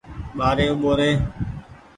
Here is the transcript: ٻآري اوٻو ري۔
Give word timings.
ٻآري 0.37 0.65
اوٻو 0.71 0.91
ري۔ 0.99 1.09